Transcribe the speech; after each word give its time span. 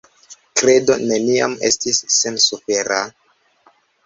Kredo 0.61 0.95
neniam 1.11 1.53
estis 1.69 2.01
sensufera. 2.17 2.99